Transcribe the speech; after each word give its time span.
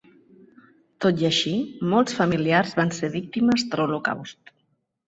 Tot 1.05 1.21
i 1.25 1.27
així, 1.29 1.53
molts 1.93 2.17
familiars 2.23 2.75
van 2.81 2.95
ser 3.03 3.13
víctimes 3.21 3.69
de 3.71 3.81
l'Holocaust. 3.83 4.57